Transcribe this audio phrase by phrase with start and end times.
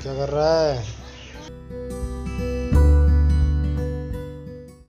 [0.00, 1.09] क्या कर रहा है?